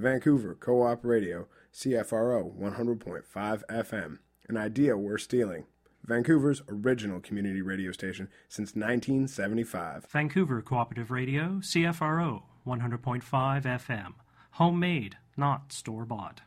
[0.00, 4.18] Vancouver Co op Radio, CFRO 100.5 FM,
[4.48, 5.66] an idea worth stealing.
[6.06, 10.06] Vancouver's original community radio station since 1975.
[10.08, 13.22] Vancouver Cooperative Radio, CFRO 100.5
[13.62, 14.14] FM.
[14.52, 16.40] Homemade, not store bought.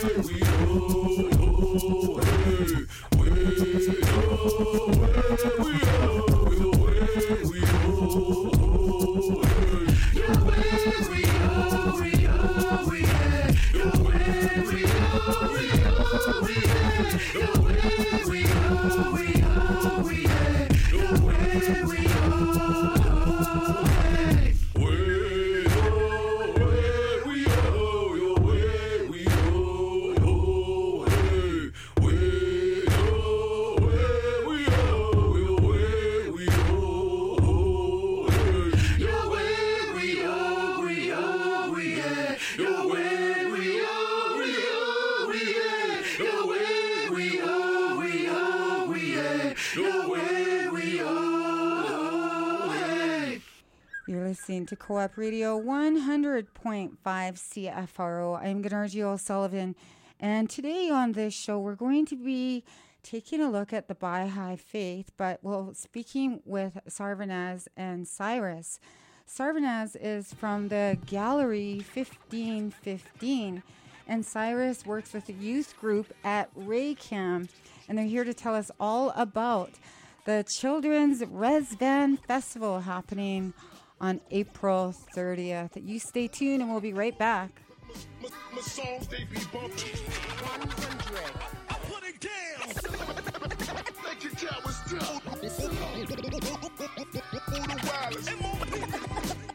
[0.00, 1.37] You're
[54.88, 58.42] Co op Radio 100.5 CFRO.
[58.42, 59.76] I'm Gunargie O'Sullivan,
[60.18, 62.64] and today on this show, we're going to be
[63.02, 68.80] taking a look at the Baha'i faith, but well, speaking with Sarvanaz and Cyrus.
[69.28, 73.62] Sarvanaz is from the Gallery 1515,
[74.06, 77.50] and Cyrus works with a youth group at Raycam,
[77.90, 79.72] and they're here to tell us all about
[80.24, 83.52] the Children's Rezvan Festival happening
[84.00, 85.70] on April 30th.
[85.82, 87.50] You stay tuned and we'll be right back.
[88.22, 89.96] My, songs, they be bumping.
[90.42, 91.30] 100.
[91.68, 92.68] I put it down.
[94.04, 94.78] Thank you, cowards,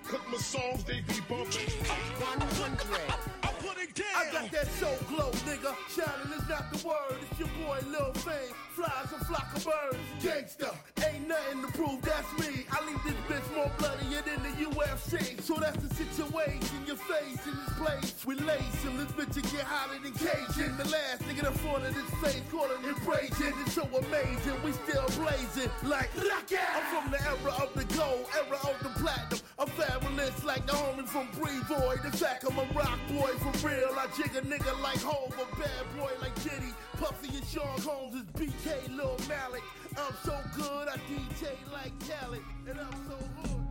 [0.03, 1.69] Cause my songs, they be bumping.
[1.69, 3.13] 100.
[3.43, 4.05] I put it down.
[4.15, 4.67] I got that
[5.07, 5.75] glow, nigga.
[5.89, 7.19] Shining is not the word.
[7.29, 8.53] It's your boy Lil Fame.
[8.73, 10.01] Flies a flock of birds.
[10.19, 10.75] Gangsta.
[11.05, 12.01] Ain't nothing to prove.
[12.01, 12.65] That's me.
[12.71, 15.39] I leave this bitch more bloodier than the UFC.
[15.41, 16.81] So that's the situation.
[16.87, 18.25] Your face in this place.
[18.25, 18.97] We lace him.
[18.97, 20.75] This bitch will get hotter than Cajun.
[20.77, 23.53] The last nigga in front of this face calling it raging.
[23.61, 24.57] It's so amazing.
[24.63, 26.65] We still blazing like rocket.
[26.73, 29.39] I'm from the era of the gold, era of the platinum.
[29.59, 31.95] I'm fabulous like the homie from Boy.
[32.03, 33.93] The fact I'm a rock boy for real.
[33.93, 36.73] I jig a nigga like Hov, a bad boy like Diddy.
[37.03, 39.61] Puffy and Sean Combs is BK Lil Malik.
[39.97, 43.62] I'm so good, I DJ like Khaled, and I'm so hood.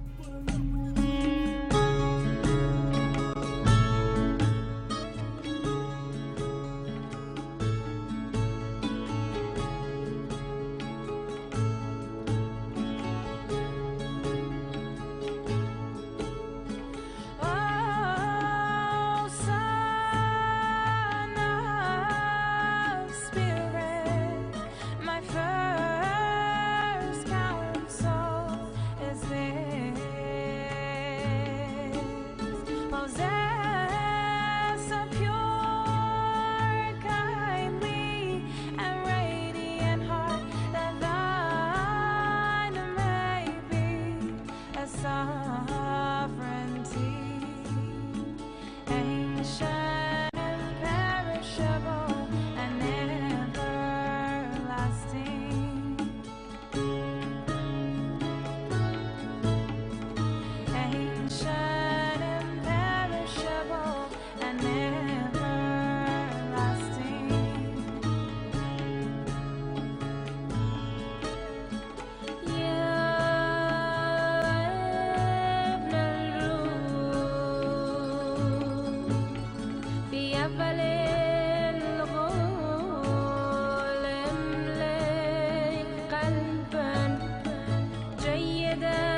[88.72, 89.11] eder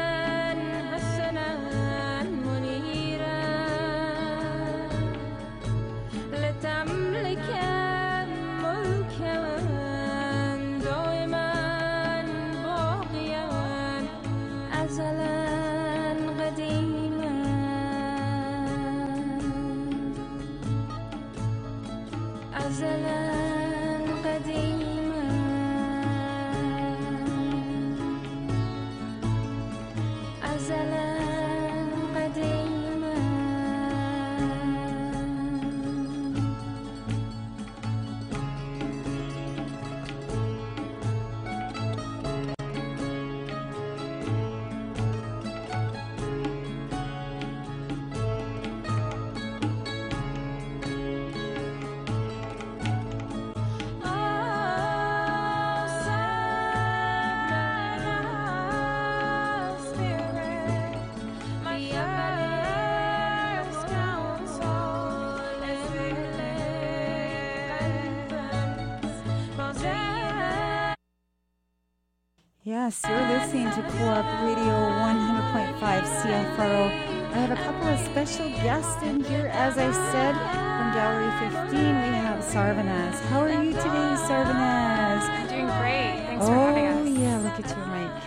[72.85, 76.87] Yes, you're listening to Co-op Radio 100.5 CFRO.
[76.87, 79.47] I have a couple of special guests in here.
[79.55, 83.19] As I said, from Gallery 15, we have Sarvanas.
[83.31, 85.23] How are you today, Sarvanas?
[85.31, 86.27] I'm doing great.
[86.27, 87.09] Thanks oh, for having oh, us.
[87.09, 88.23] Oh, yeah, look at your mic.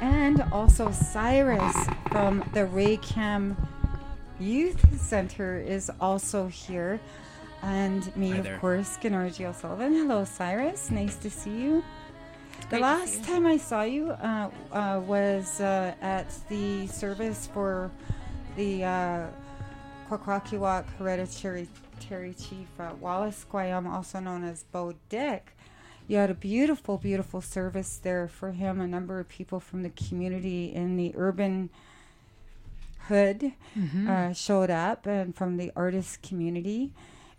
[0.00, 1.76] And also Cyrus
[2.10, 3.54] from the Raycam
[4.40, 6.98] Youth Center is also here.
[7.62, 8.58] And me, Hi of there.
[8.58, 9.92] course, Gunargie O'Sullivan.
[9.92, 10.90] Hello, Cyrus.
[10.90, 11.84] Nice to see you.
[12.72, 17.90] The last time I saw you uh, uh, was uh, at the service for
[18.56, 19.26] the uh,
[20.08, 21.68] Kwakwaka'wakw Hereditary
[22.00, 25.54] Terry Chief uh, Walas Gwa'yam, also known as Beau Dick.
[26.08, 28.80] You had a beautiful, beautiful service there for him.
[28.80, 31.68] A number of people from the community in the urban
[33.08, 33.52] hood
[34.08, 36.94] uh, showed up and from the artist community.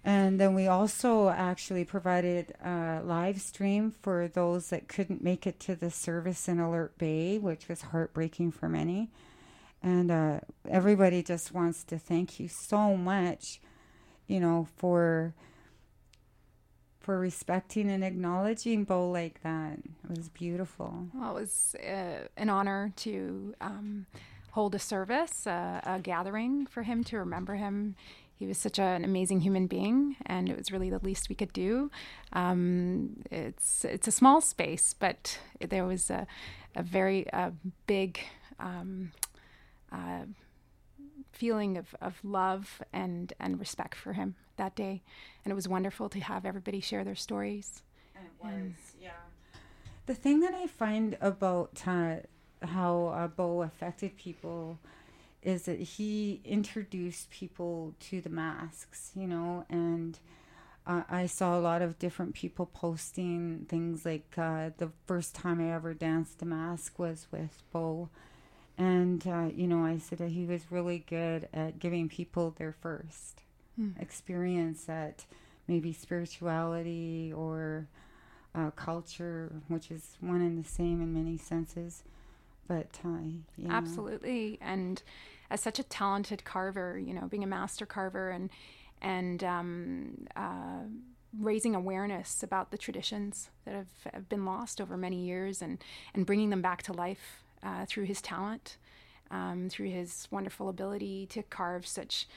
[0.05, 5.61] And then we also actually provided a live stream for those that couldn't make it
[5.61, 9.11] to the service in Alert Bay, which was heartbreaking for many.
[9.81, 13.61] And uh, everybody just wants to thank you so much,
[14.27, 15.33] you know, for
[16.99, 19.77] for respecting and acknowledging Beau like that.
[20.09, 21.07] It was beautiful.
[21.13, 24.05] Well, it was uh, an honor to um,
[24.51, 27.95] hold a service, uh, a gathering for him to remember him.
[28.43, 31.53] He was such an amazing human being, and it was really the least we could
[31.53, 31.89] do.
[32.33, 36.27] Um, it's it's a small space, but there was a,
[36.75, 37.51] a very uh,
[37.87, 38.19] big
[38.59, 39.13] um,
[39.93, 40.25] uh,
[41.31, 45.01] feeling of, of love and, and respect for him that day.
[45.45, 47.81] And it was wonderful to have everybody share their stories.
[48.13, 49.11] And- it was, yeah.
[50.05, 52.15] The thing that I find about uh,
[52.61, 54.79] how uh, Beau affected people
[55.43, 60.17] is that he introduced people to the masks, you know, and
[60.85, 65.61] uh, I saw a lot of different people posting things like uh, the first time
[65.61, 68.09] I ever danced a mask was with Beau.
[68.77, 72.73] And, uh, you know, I said that he was really good at giving people their
[72.73, 73.41] first
[73.99, 75.25] experience at
[75.67, 77.87] maybe spirituality or
[78.55, 82.03] uh, culture, which is one and the same in many senses.
[82.67, 83.19] But uh,
[83.57, 83.71] yeah.
[83.71, 84.57] Absolutely.
[84.61, 85.01] And
[85.49, 88.49] as such a talented carver, you know, being a master carver and
[89.01, 90.83] and um, uh,
[91.39, 95.83] raising awareness about the traditions that have, have been lost over many years and,
[96.13, 98.77] and bringing them back to life uh, through his talent,
[99.31, 102.27] um, through his wonderful ability to carve such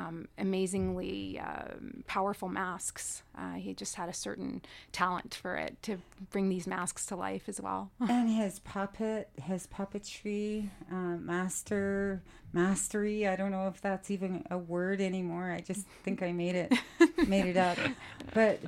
[0.00, 3.22] um, amazingly um, powerful masks.
[3.36, 5.98] Uh, he just had a certain talent for it to
[6.30, 7.90] bring these masks to life as well.
[8.00, 13.26] and his puppet, his puppetry, uh, master, mastery.
[13.26, 15.50] I don't know if that's even a word anymore.
[15.50, 16.72] I just think I made it,
[17.26, 17.78] made it up.
[18.32, 18.60] But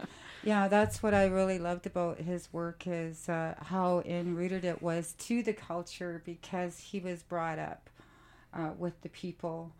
[0.43, 5.15] yeah, that's what I really loved about his work is uh, how enrooted it was
[5.21, 7.89] to the culture because he was brought up
[8.53, 9.73] uh, with the people,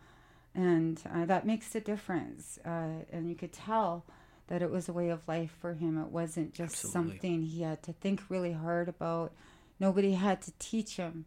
[0.55, 2.59] and uh, that makes a difference.
[2.65, 4.05] Uh, and you could tell
[4.47, 5.97] that it was a way of life for him.
[5.97, 7.11] It wasn't just Absolutely.
[7.11, 9.33] something he had to think really hard about.
[9.79, 11.25] Nobody had to teach him.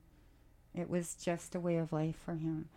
[0.75, 2.69] It was just a way of life for him.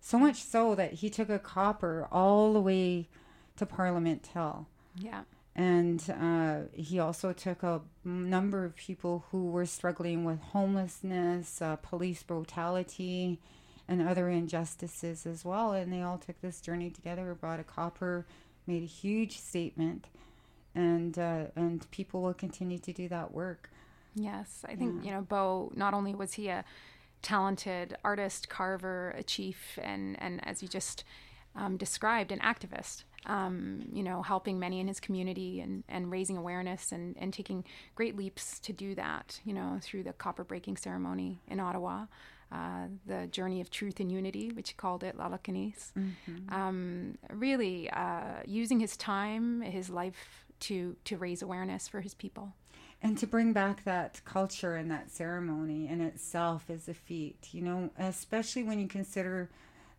[0.00, 3.08] So much so that he took a copper all the way
[3.56, 4.66] to Parliament Hill.
[4.96, 5.22] yeah.
[5.54, 11.76] And uh, he also took a number of people who were struggling with homelessness, uh,
[11.76, 13.40] police brutality,
[13.90, 15.72] and other injustices as well.
[15.72, 18.24] And they all took this journey together, brought a copper,
[18.66, 20.06] made a huge statement,
[20.74, 23.68] and uh, and people will continue to do that work.
[24.14, 25.72] Yes, I think you know Beau.
[25.74, 26.64] Not only was he a
[27.20, 31.04] talented artist, carver, a chief, and and as you just
[31.56, 33.04] um, described, an activist.
[33.26, 37.64] um, you know, helping many in his community and, and raising awareness and, and taking
[37.94, 42.06] great leaps to do that, you know, through the copper breaking ceremony in Ottawa.
[42.52, 45.92] Uh, the journey of truth and unity, which he called it Lalacanis.
[45.96, 46.52] Mm-hmm.
[46.52, 52.52] Um, really uh, using his time, his life to to raise awareness for his people.
[53.02, 57.62] And to bring back that culture and that ceremony in itself is a feat, you
[57.62, 59.48] know, especially when you consider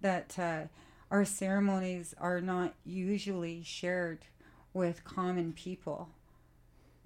[0.01, 0.63] that uh,
[1.09, 4.19] our ceremonies are not usually shared
[4.73, 6.09] with common people.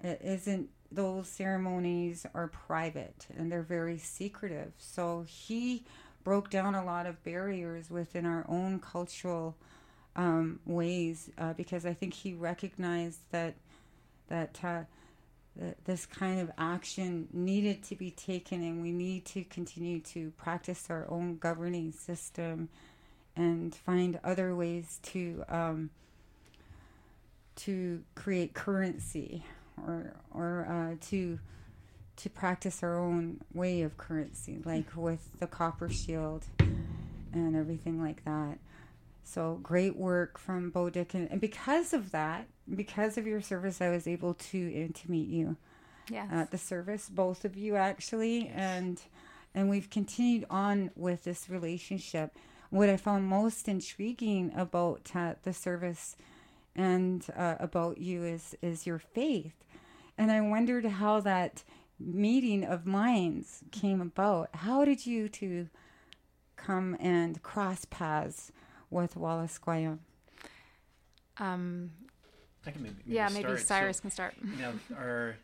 [0.02, 4.72] It isn't those ceremonies are private and they're very secretive.
[4.78, 5.84] So he
[6.24, 9.56] broke down a lot of barriers within our own cultural
[10.16, 13.54] um, ways uh, because I think he recognized that
[14.28, 14.82] that uh,
[15.58, 20.32] th- this kind of action needed to be taken, and we need to continue to
[20.32, 22.68] practice our own governing system
[23.36, 25.90] and find other ways to um,
[27.56, 29.44] to create currency
[29.84, 31.38] or or uh, to
[32.16, 38.24] to practice our own way of currency, like with the copper shield and everything like
[38.24, 38.58] that.
[39.22, 43.90] So great work from Beau Dick, and, because of that, because of your service, I
[43.90, 45.56] was able to uh, to meet you
[46.08, 46.28] yes.
[46.30, 48.52] at the service, both of you actually, yes.
[48.54, 49.02] and
[49.54, 52.36] and we've continued on with this relationship.
[52.70, 56.16] What I found most intriguing about uh, the service
[56.74, 59.54] and uh, about you is is your faith
[60.18, 61.62] and I wondered how that
[61.98, 64.50] meeting of minds came about.
[64.54, 65.68] How did you two
[66.56, 68.52] come and cross paths
[68.90, 69.98] with Walas Gwa'yam?
[71.38, 71.90] Um,
[72.66, 73.44] I can maybe, maybe yeah, start.
[73.44, 74.34] maybe Cyrus so, can start.
[74.42, 75.36] You know, our,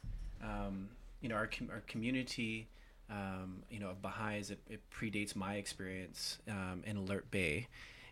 [0.42, 0.88] um,
[1.20, 2.68] you know, our com- our community,
[3.10, 7.68] um, you know, of Baha'is, it, it predates my experience um, in Alert Bay,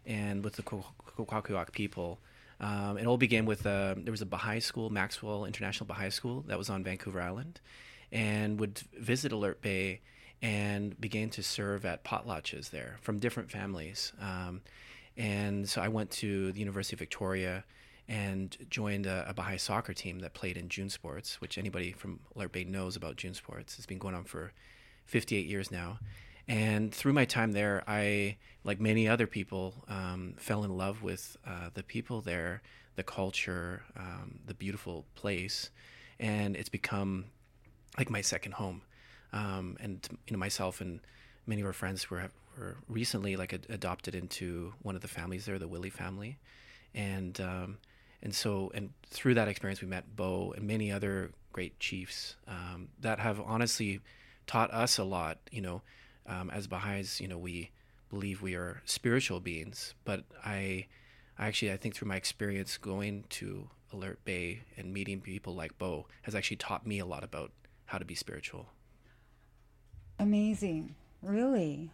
[0.06, 2.20] and with the Kwakwaka'wakw people.
[2.60, 6.44] Um, it all began with uh, there was a Baha'i school, Maxwell International Baha'i School,
[6.46, 7.60] that was on Vancouver Island,
[8.12, 10.00] and would visit Alert Bay
[10.42, 14.12] and began to serve at potlatches there from different families.
[14.20, 14.62] Um,
[15.16, 17.64] and so I went to the University of Victoria
[18.08, 22.20] and joined a, a, Baha'i soccer team that played in June Sports, which anybody from
[22.34, 23.76] Alert Bay knows about June Sports.
[23.76, 24.52] It's been going on for
[25.06, 25.98] 58 years now.
[26.50, 31.36] And through my time there, I, like many other people, um, fell in love with
[31.46, 32.60] uh, the people there,
[32.96, 35.70] the culture, um, the beautiful place,
[36.18, 37.26] and it's become
[37.96, 38.82] like my second home.
[39.32, 40.98] Um, and you know, myself and
[41.46, 45.46] many of our friends were were recently like ad- adopted into one of the families
[45.46, 46.36] there, the Willie family,
[46.96, 47.78] and um,
[48.24, 52.88] and so and through that experience, we met Beau and many other great chiefs um,
[53.00, 54.00] that have honestly
[54.48, 55.38] taught us a lot.
[55.52, 55.82] You know
[56.26, 57.70] um, as Baha'is, you know, we
[58.08, 60.86] believe we are spiritual beings, but I,
[61.38, 65.78] I actually, I think through my experience going to Alert Bay and meeting people like
[65.78, 67.52] Beau has actually taught me a lot about
[67.86, 68.66] how to be spiritual.
[70.18, 71.90] Amazing, really.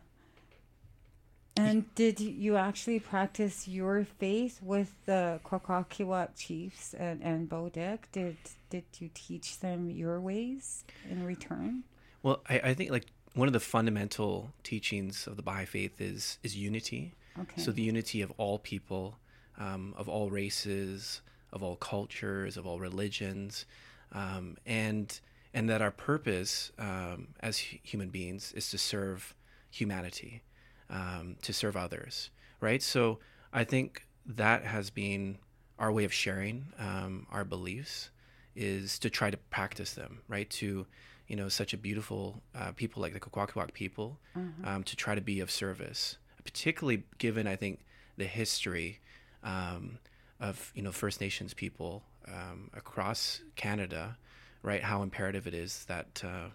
[1.59, 8.09] And did you actually practice your faith with the Kwakwaka'wakw chiefs and, and Beau Dick?
[8.13, 8.37] Did
[8.69, 11.85] did you teach them your ways in return?
[12.23, 16.39] Well, I, I think like one of the fundamental teachings of the Baha'i faith is
[16.43, 17.15] is unity.
[17.39, 17.61] Okay.
[17.61, 19.19] So the unity of all people,
[19.59, 21.21] um, of all races,
[21.53, 23.67] of all cultures, of all religions,
[24.13, 25.21] um, and
[25.53, 29.35] and that our purpose um, as human beings is to serve
[29.71, 30.43] humanity,
[30.89, 32.83] um, to serve others, right?
[32.83, 33.19] So
[33.53, 35.37] I think that has been
[35.79, 38.11] our way of sharing um, our beliefs
[38.55, 40.49] is to try to practice them, right?
[40.49, 40.87] To
[41.29, 44.67] you know, such a beautiful uh, people like the Kwakwaka'wakw people mm-hmm.
[44.67, 47.81] um, to try to be of service, particularly given, I think,
[48.17, 49.01] the history
[49.43, 49.99] um,
[50.41, 54.17] of, you know, First Nations people um, across Canada,
[54.63, 54.83] right?
[54.83, 56.51] How imperative it is that, uh,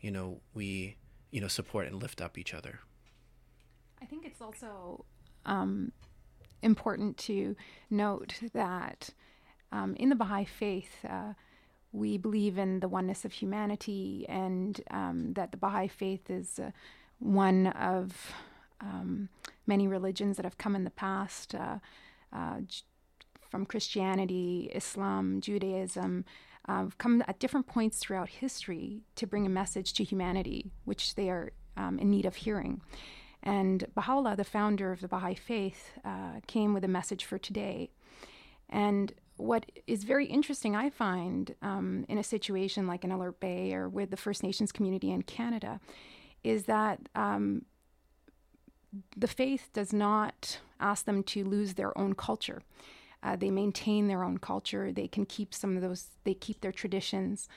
[0.00, 0.96] you know, we,
[1.30, 2.80] you know, support and lift up each other.
[4.00, 5.04] I think it's also
[5.46, 5.92] um,
[6.62, 7.56] important to
[7.90, 9.10] note that
[9.70, 11.32] um, in the Baha'i faith, uh,
[11.92, 16.70] we believe in the oneness of humanity and um, that the Baha'i faith is uh,
[17.18, 18.32] one of
[18.80, 19.28] um,
[19.66, 21.78] many religions that have come in the past uh,
[22.32, 22.56] uh,
[23.50, 26.24] from Christianity, Islam, Judaism.
[26.68, 31.28] Uh, come at different points throughout history to bring a message to humanity, which they
[31.28, 32.80] are um, in need of hearing.
[33.42, 37.90] And Baha'u'llah, the founder of the Baha'i faith, uh, came with a message for today.
[38.68, 43.72] And what is very interesting, I find, um, in a situation like in Alert Bay
[43.74, 45.80] or with the First Nations community in Canada,
[46.44, 47.64] is that um,
[49.16, 52.62] the faith does not ask them to lose their own culture.
[53.22, 54.92] Uh, they maintain their own culture.
[54.92, 56.08] They can keep some of those.
[56.24, 57.48] They keep their traditions.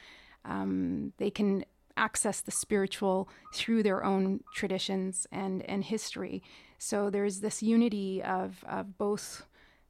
[0.44, 1.66] Um, they can
[1.98, 6.44] access the spiritual through their own traditions and and history.
[6.78, 9.46] So there's this unity of of both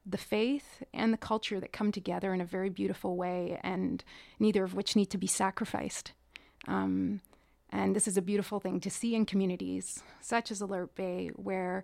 [0.05, 4.03] the faith and the culture that come together in a very beautiful way, and
[4.39, 6.11] neither of which need to be sacrificed.
[6.67, 7.21] Um,
[7.71, 11.83] and this is a beautiful thing to see in communities such as Alert Bay, where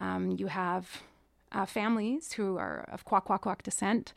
[0.00, 1.02] um, you have
[1.52, 4.12] uh, families who are of Kwakwaka'wakw descent,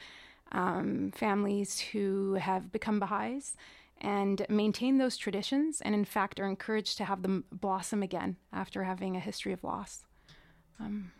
[0.51, 3.55] um, families who have become Baha'is,
[3.99, 8.83] and maintain those traditions, and in fact are encouraged to have them blossom again after
[8.83, 10.05] having a history of loss.
[10.79, 11.11] Um,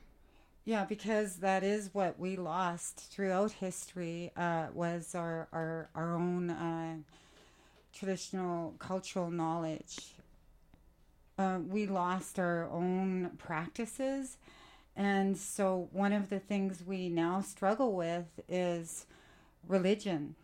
[0.66, 6.50] yeah, because that is what we lost throughout history uh, was our our, our own
[6.52, 6.96] uh,
[7.94, 10.14] traditional cultural knowledge.
[11.38, 14.38] Uh, we lost our own practices,
[14.96, 19.08] and so one of the things we now struggle with is
[19.68, 20.36] religion.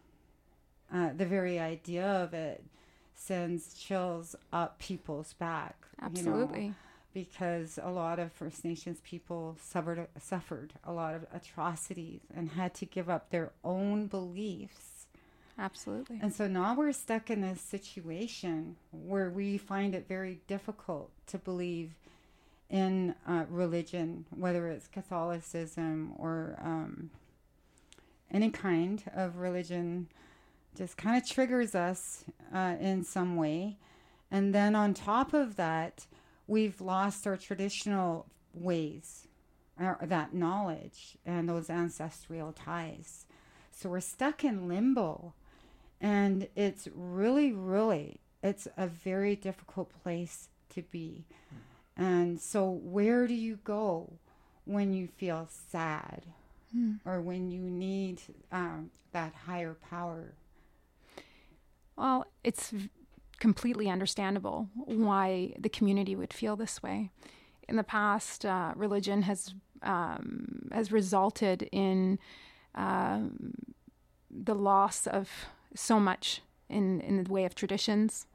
[0.92, 2.64] Uh, the very idea of it
[3.14, 5.76] sends chills up people's back.
[6.02, 6.62] Absolutely.
[6.62, 6.76] You know?
[7.18, 12.76] Because a lot of First Nations people suffered suffered a lot of atrocities and had
[12.76, 15.08] to give up their own beliefs.
[15.58, 16.20] Absolutely.
[16.22, 21.40] And so now we're stuck in this situation where we find it very difficult to
[21.40, 21.96] believe
[22.70, 27.10] in uh, religion, whether it's Catholicism or um,
[28.32, 30.08] any kind of religion,
[30.78, 33.78] just kind of triggers us uh, in some way.
[34.30, 36.06] And then on top of that,
[36.48, 39.28] we've lost our traditional ways,
[39.80, 43.26] our, that knowledge, and those ancestral ties.
[43.72, 45.34] So we're stuck in limbo.
[46.00, 51.26] And it's really, really, it's a very difficult place to be.
[51.96, 54.14] And so, where do you go
[54.66, 56.24] when you feel sad
[56.76, 57.00] mm.
[57.04, 60.34] or when you need um, that higher power?
[61.96, 62.72] Well, it's
[63.40, 67.12] completely understandable why the community would feel this way.
[67.68, 72.18] In the past, uh, religion has um, has resulted in
[72.76, 73.54] um,
[74.32, 75.30] the loss of
[75.76, 78.26] so much in in the way of traditions,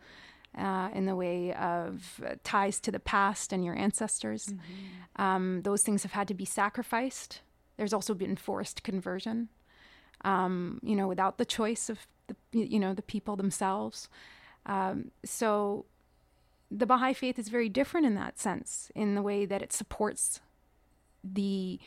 [0.56, 4.46] uh, in the way of ties to the past and your ancestors.
[4.46, 5.22] Mm-hmm.
[5.22, 7.40] Um, those things have had to be sacrificed.
[7.76, 9.48] There's also been forced conversion.
[10.24, 14.08] Um, you know, without the choice of the you know the people themselves.
[14.66, 15.84] Um, so
[16.70, 20.40] the Baha'i faith is very different in that sense, in the way that it supports
[21.22, 21.78] the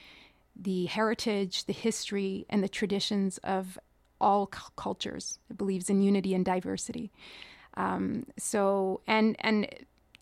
[0.57, 3.77] the heritage, the history, and the traditions of
[4.21, 5.37] all c- cultures.
[5.49, 7.11] It believes in unity and diversity.
[7.75, 9.67] Um, so, and and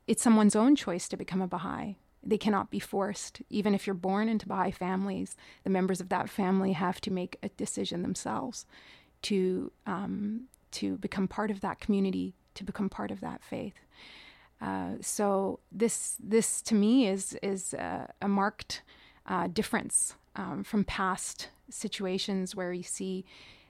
[0.08, 1.98] it's someone's own choice to become a Baha'i.
[2.24, 3.42] They cannot be forced.
[3.50, 7.38] Even if you're born into Baha'i families, the members of that family have to make
[7.44, 8.66] a decision themselves
[9.24, 13.76] to um, to become part of that community, to become part of that faith.
[14.62, 18.82] Uh, so this this to me is is a, a marked
[19.28, 23.26] uh, difference um, from past situations where you see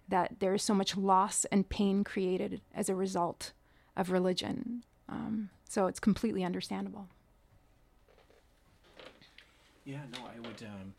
[0.10, 3.54] that there is so much loss and pain created as a result
[3.96, 4.84] of religion.
[5.10, 7.08] Um, so it's completely understandable.
[9.86, 10.94] Yeah, no, I would, um,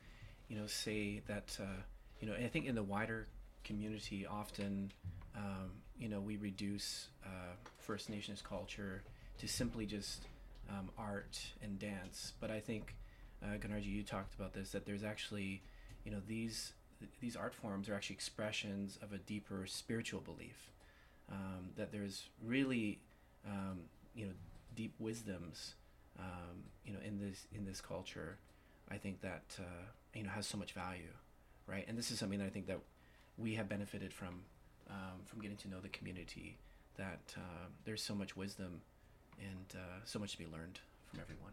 [0.48, 1.80] you know, say that, uh,
[2.20, 3.28] you know, I think in the wider
[3.64, 4.92] community, often
[5.36, 9.02] um, you know, we reduce uh, First Nations culture
[9.38, 10.26] to simply just
[10.70, 12.32] um, art and dance.
[12.40, 12.94] But I think,
[13.42, 15.62] uh, Gunargie, you talked about this that there's actually,
[16.04, 16.72] you know, these
[17.20, 20.70] these art forms are actually expressions of a deeper spiritual belief.
[21.30, 23.00] Um, that there's really,
[23.46, 23.80] um,
[24.14, 24.32] you know,
[24.76, 25.74] deep wisdoms,
[26.18, 28.38] um, you know, in this in this culture.
[28.90, 31.12] I think that uh, you know has so much value,
[31.66, 31.84] right?
[31.88, 32.78] And this is something that I think that
[33.38, 34.42] we have benefited from
[34.90, 36.58] um, from getting to know the community
[36.96, 38.82] that uh, there's so much wisdom
[39.40, 41.52] and uh, so much to be learned from everyone.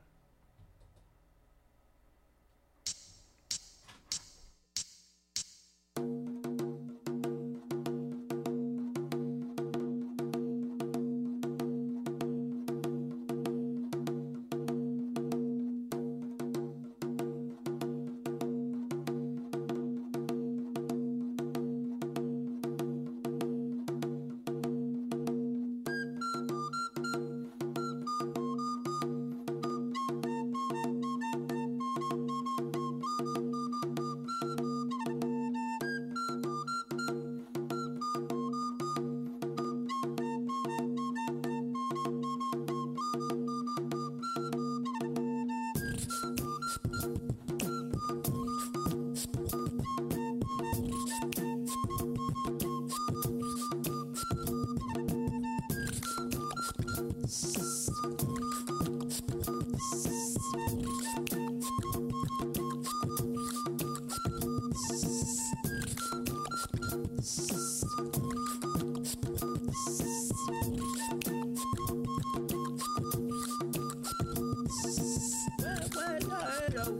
[75.61, 76.70] 快快快！
[76.81, 76.93] Where,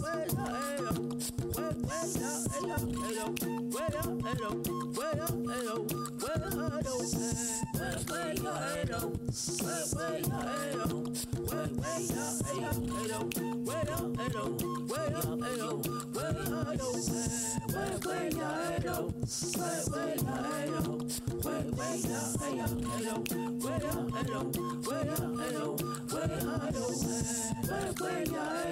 [0.00, 0.26] where,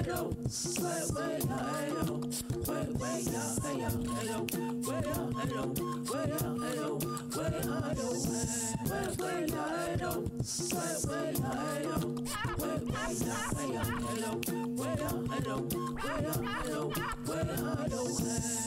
[0.03, 2.21] where, yo, way, way, yo, hey yo,
[2.69, 4.39] way, way, yo, hey yo, hey yo,
[4.87, 5.63] way, yo, hey yo,
[6.11, 6.89] way, yo, hey yo,
[7.37, 8.09] way, yo, hey yo,
[8.91, 12.01] way, way, yo, hey yo, way, way, yo, hey yo,
[12.61, 14.33] way, way, yo, hey yo, hey yo,
[14.77, 16.81] way, yo, hey yo, way, yo, hey yo,
[17.27, 18.61] way, yo, hey yo, hey.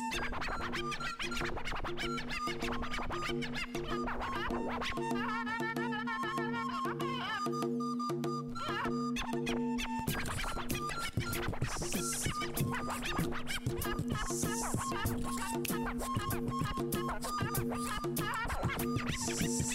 [19.36, 19.73] I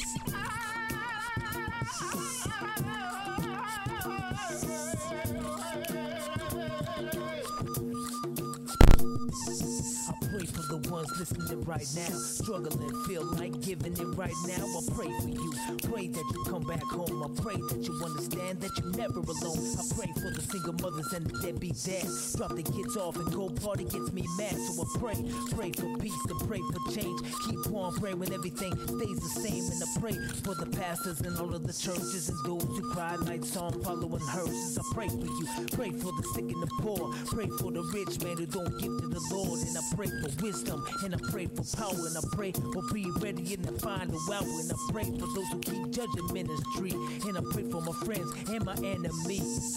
[11.18, 14.64] listening right now, struggling, feel like giving it right now.
[14.64, 15.52] I pray for you,
[15.82, 17.22] pray that you come back home.
[17.24, 19.74] I pray that you understand that you're never alone.
[19.74, 22.34] I pray for the single mothers and the deadbeat dads.
[22.34, 24.56] Drop the kids off and go party gets me mad.
[24.56, 25.16] So I pray,
[25.50, 27.20] pray for peace, to pray for change.
[27.46, 29.64] Keep on praying when everything stays the same.
[29.64, 33.16] And I pray for the pastors and all of the churches and those who cry
[33.16, 34.78] like song following hearses.
[34.78, 37.12] I pray for you, pray for the sick and the poor.
[37.26, 39.60] Pray for the rich man who don't give to the Lord.
[39.66, 42.06] And I pray for wisdom and I pray for power.
[42.06, 44.42] And I pray for be ready in the final hour.
[44.42, 46.92] And I pray for those who keep judging ministry.
[47.26, 49.76] And I pray for my friends and my enemies.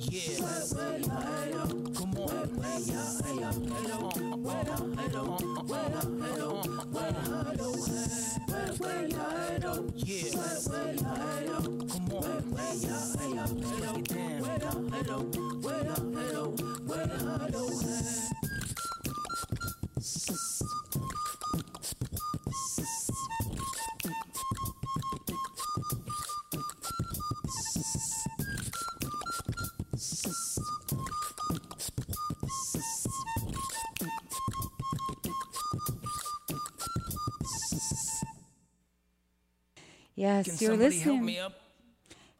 [0.00, 0.30] Yeah.
[1.94, 2.48] Come on.
[10.04, 10.32] Yeah.
[11.88, 12.52] Come on.
[16.88, 17.22] Break it
[17.52, 18.41] down.
[40.46, 41.14] Yes, Can you're listening.
[41.16, 41.60] help me up?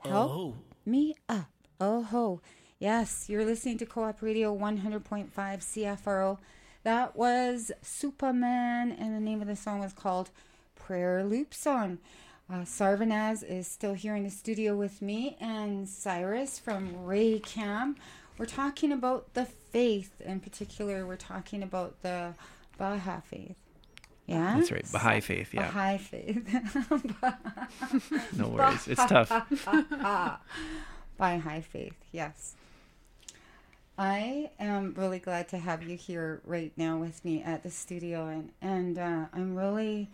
[0.04, 0.54] Help Oh.
[0.84, 1.46] me up.
[1.80, 2.40] Oh ho.
[2.78, 6.38] Yes, you're listening to Co-op Radio 100.5 CFRO.
[6.84, 10.30] That was Superman, and the name of the song was called
[10.74, 11.98] Prayer Loop Song.
[12.50, 17.96] Uh, Sarvanaz is still here in the studio with me, and Cyrus from Ray Cam.
[18.36, 20.20] We're talking about the faith.
[20.20, 22.34] In particular, we're talking about the
[22.78, 23.56] Baha faith.
[24.26, 24.56] Yeah?
[24.56, 24.92] That's right.
[24.92, 25.52] Baha'i faith.
[25.52, 25.66] Yeah.
[25.66, 26.38] Baha'i faith.
[28.36, 28.88] No worries.
[28.88, 29.30] It's tough.
[31.18, 32.54] baha'i faith yes
[33.98, 38.26] i am really glad to have you here right now with me at the studio
[38.26, 40.08] and and uh, i'm really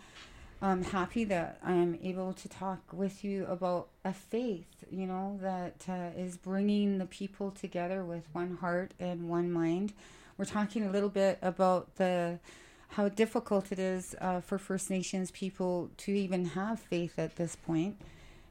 [0.60, 5.84] um, happy that i'm able to talk with you about a faith you know that
[5.88, 9.92] uh, is bringing the people together with one heart and one mind
[10.36, 12.38] we're talking a little bit about the
[12.88, 17.54] how difficult it is uh, for first nations people to even have faith at this
[17.56, 17.96] point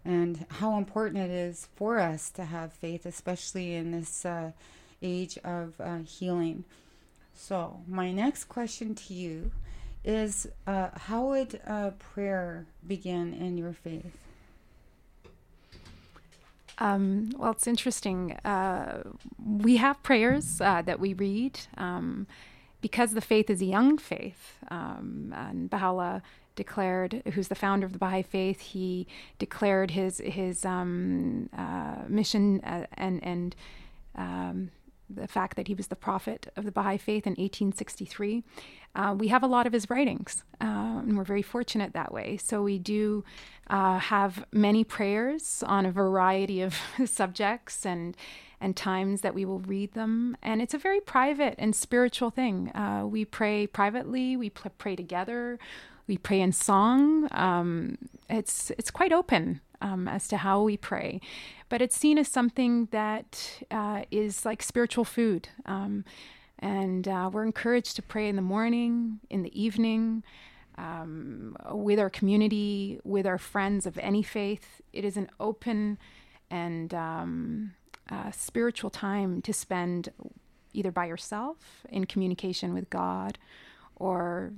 [0.05, 4.51] and how important it is for us to have faith, especially in this uh,
[5.01, 6.63] age of uh, healing.
[7.33, 9.51] So, my next question to you
[10.05, 14.17] is uh, How would uh, prayer begin in your faith?
[16.79, 18.33] Um, well, it's interesting.
[18.45, 19.03] Uh,
[19.43, 22.27] we have prayers that we read um,
[22.87, 24.59] because the faith is a young faith.
[24.71, 26.21] Um, and Baha'u'llah
[26.55, 32.61] declared, who's the founder of the Baha'i faith, he declared his his um, uh, mission
[32.61, 33.55] uh, and and
[34.15, 34.71] um,
[35.09, 38.43] the fact that he was the prophet of the Baha'i faith in 1863.
[38.95, 42.37] Uh, we have a lot of his writings, uh, and we're very fortunate that way.
[42.37, 43.25] So we do
[43.69, 48.15] uh, have many prayers on a variety of subjects and
[48.59, 50.35] and times that we will read them.
[50.41, 52.69] And it's a very private and spiritual thing.
[52.75, 54.35] Uh, we pray privately.
[54.35, 55.59] We pl- pray together.
[56.07, 57.27] We pray in song.
[57.31, 57.97] Um,
[58.29, 61.19] it's it's quite open um, as to how we pray,
[61.69, 65.49] but it's seen as something that uh, is like spiritual food.
[65.65, 66.05] Um,
[66.59, 70.23] and uh, we're encouraged to pray in the morning, in the evening,
[70.77, 74.81] um, with our community, with our friends of any faith.
[74.93, 75.99] It is an open
[76.49, 77.73] and um,
[78.09, 80.09] uh, spiritual time to spend
[80.73, 83.37] either by yourself in communication with God
[83.95, 84.51] or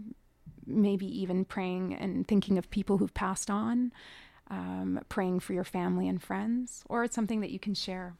[0.65, 3.91] maybe even praying and thinking of people who've passed on,
[4.49, 8.15] um, praying for your family and friends, or it's something that you can share.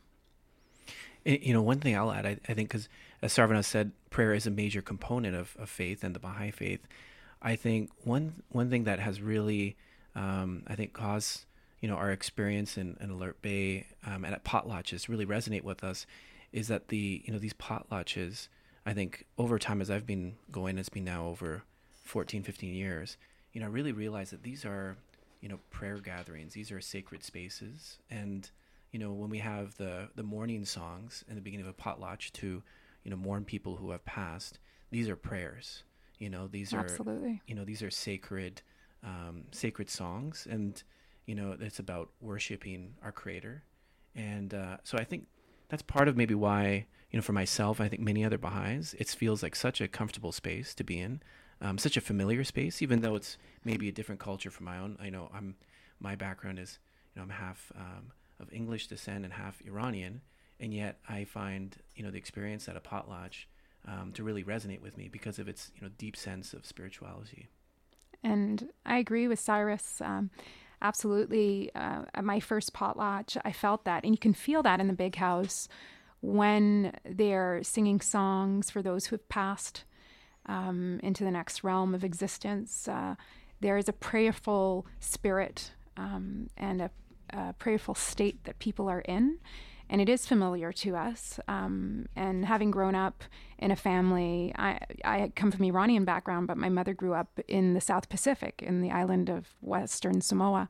[1.25, 2.87] You know, one thing I'll add, I, I think, because
[3.21, 6.87] as Sarvanaz said, prayer is a major component of, of faith and the Baha'i faith.
[7.41, 9.77] I think one one thing that has really,
[10.15, 11.45] um, I think, caused
[11.81, 15.83] you know our experience in, in Alert Bay um, and at potlatches really resonate with
[15.83, 16.05] us
[16.51, 18.47] is that the you know these potlatches
[18.85, 21.63] I think over time as I've been going it's been now over
[22.03, 23.17] 14 15 years
[23.53, 24.97] you know I really realize that these are
[25.41, 26.53] you know prayer gatherings.
[26.53, 27.97] These are sacred spaces.
[28.09, 28.49] And
[28.91, 32.31] you know when we have the the morning songs in the beginning of a potlatch
[32.33, 32.63] to
[33.03, 34.59] you know mourn people who have passed
[34.91, 35.83] these are prayers.
[36.17, 37.41] You know these are Absolutely.
[37.47, 38.61] you know these are sacred
[39.03, 40.47] um, sacred songs.
[40.49, 40.81] And
[41.29, 43.63] you know it's about worshiping our creator
[44.15, 45.27] and uh, so i think
[45.69, 49.07] that's part of maybe why you know for myself i think many other baha'is it
[49.09, 51.21] feels like such a comfortable space to be in
[51.61, 54.97] um, such a familiar space even though it's maybe a different culture from my own
[54.99, 55.55] i know i'm
[55.99, 56.79] my background is
[57.13, 60.21] you know i'm half um, of english descent and half iranian
[60.59, 63.45] and yet i find you know the experience at a potlatch
[63.87, 67.49] um, to really resonate with me because of its you know deep sense of spirituality
[68.23, 70.01] And I agree with Cyrus.
[70.81, 71.71] Absolutely.
[71.75, 74.03] Uh, at my first potlatch, I felt that.
[74.03, 75.67] And you can feel that in the big house
[76.21, 79.83] when they're singing songs for those who have passed
[80.45, 82.87] um, into the next realm of existence.
[82.87, 83.15] Uh,
[83.61, 86.89] there is a prayerful spirit um, and a,
[87.31, 89.37] a prayerful state that people are in
[89.89, 91.39] and it is familiar to us.
[91.47, 93.23] Um, and having grown up
[93.57, 97.73] in a family, I, I come from Iranian background, but my mother grew up in
[97.73, 100.69] the South Pacific, in the island of Western Samoa.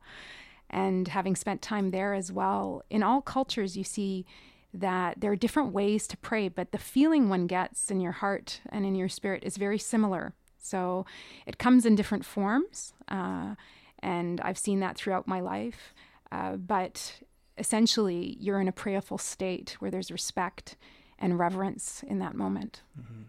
[0.70, 4.26] And having spent time there as well, in all cultures, you see
[4.74, 8.62] that there are different ways to pray, but the feeling one gets in your heart
[8.70, 10.34] and in your spirit is very similar.
[10.60, 11.06] So
[11.48, 13.56] it comes in different forms, uh,
[14.00, 15.94] and I've seen that throughout my life.
[16.32, 17.22] Uh, but
[17.60, 20.76] essentially you're in a prayerful state where there's respect
[21.20, 22.82] and reverence in that moment.
[23.00, 23.24] Mm-hmm.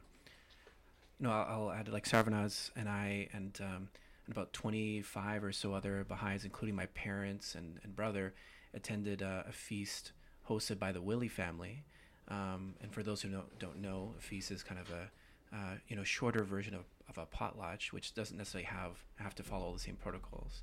[1.18, 3.89] Know, I'll, I'll, add like Sarvanaz and I and, um,
[4.26, 8.33] and about 25 or so other Baha'is, including my parents and, and brother,
[8.72, 10.12] attended uh, a feast
[10.49, 11.85] hosted by the Willie family.
[12.28, 15.11] Um, and for those who know, don't know, a feast is kind of a
[15.53, 19.43] uh, you know shorter version of, of a potlatch, which doesn't necessarily have have to
[19.43, 20.62] follow all the same protocols.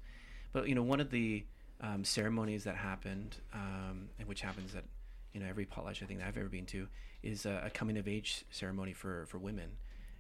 [0.54, 1.44] But you know, one of the
[1.82, 4.84] um, ceremonies that happened, um, and which happens at
[5.34, 6.88] you know every potlatch I think that I've ever been to,
[7.24, 9.70] is a, a coming of age ceremony for for women,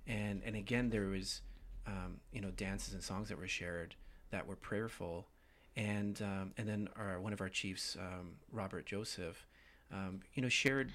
[0.05, 1.41] and and again there was
[1.85, 3.95] um, you know dances and songs that were shared
[4.31, 5.27] that were prayerful,
[5.75, 9.45] and um, and then our one of our chiefs, um, Robert Joseph,
[9.91, 10.91] um, you know shared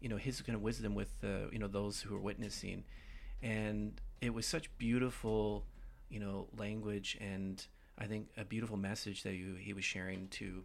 [0.00, 2.84] you know his kind of wisdom with uh, you know those who were witnessing,
[3.42, 5.64] and it was such beautiful
[6.10, 7.66] you know language and
[8.02, 10.64] I think a beautiful message that you, he was sharing to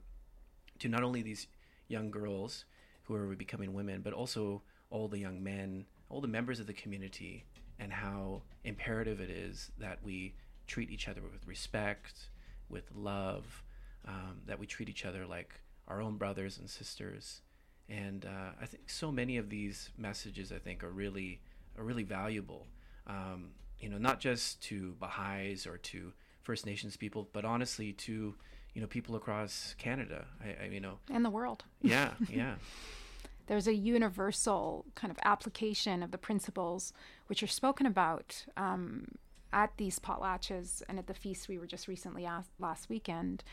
[0.80, 1.48] to not only these
[1.88, 2.66] young girls
[3.04, 6.74] who are becoming women, but also all the young men, all the members of the
[6.74, 7.46] community,
[7.80, 10.34] and how imperative it is that we
[10.66, 12.30] treat each other with respect,
[12.70, 13.64] with love,
[14.08, 17.42] um, that we treat each other like our own brothers and sisters.
[17.88, 21.42] And uh, I think so many of these messages, I think, are really
[21.78, 22.66] are really valuable.
[23.06, 26.14] Um, you know, not just to Baha'is or to
[26.48, 28.34] First Nations people, but honestly to
[28.74, 30.26] you know people across Canada.
[30.42, 31.66] I, I you know and the world.
[31.82, 32.56] Yeah, yeah.
[33.48, 36.94] There's a universal kind of application of the principles
[37.28, 39.10] which are spoken about um,
[39.52, 43.44] at these potlatches and at the feast we were just recently asked last weekend.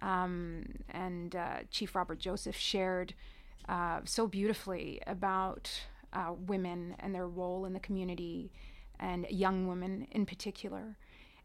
[0.00, 3.14] Um, and uh, Chief Robert Joseph shared
[3.68, 5.70] uh, so beautifully about
[6.12, 8.50] uh, women and their role in the community
[8.98, 10.96] and young women in particular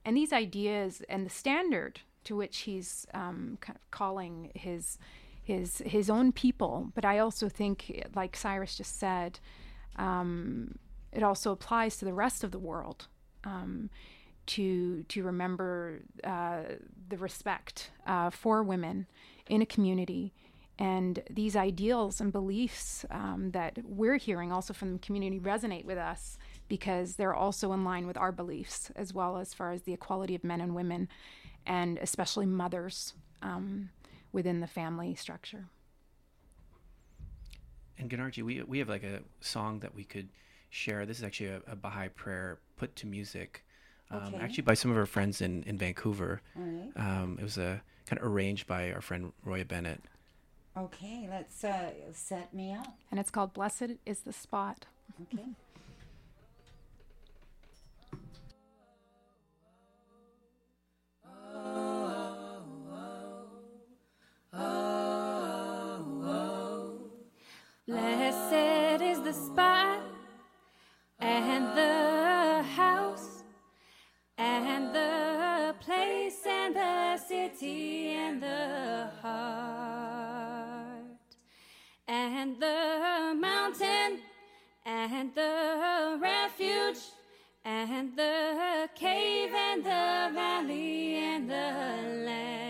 [0.08, 4.98] and these ideas and the standard to which he's um, kind of calling his
[5.44, 6.92] his his own people.
[6.96, 9.40] But I also think, like Cyrus just said,
[9.98, 10.80] um,
[11.12, 13.08] it also applies to the rest of the world.
[13.44, 13.90] Um,
[14.46, 16.64] to to remember uh,
[17.10, 19.08] the respect uh, for women
[19.50, 20.34] in a community
[20.80, 25.98] and these ideals and beliefs um, that we're hearing also from the community resonate with
[25.98, 26.38] us
[26.68, 30.36] because they're also in line with our beliefs as well as far as the equality
[30.36, 31.08] of men and women
[31.66, 33.90] and especially mothers um,
[34.32, 35.66] within the family structure.
[38.00, 40.30] And Gunargie, we, we have like a song that we could
[40.70, 41.06] share.
[41.06, 43.64] This is actually a, a baha'i prayer put to music
[44.12, 44.38] um, okay.
[44.38, 46.42] actually by some of our friends in, in vancouver.
[46.56, 46.92] Right.
[46.96, 50.02] um, it was a kind of arranged by our friend roya bennett.
[50.78, 52.96] Okay let's uh, set me up.
[53.12, 54.86] And it's called blessed is the spot.
[55.22, 55.44] Okay
[69.28, 70.00] the spot
[71.20, 73.44] and the house
[74.38, 80.48] and the place and the city and the heart
[82.08, 84.20] and the mountain
[84.86, 87.04] and the refuge
[87.66, 92.67] and the cave and the valley and the land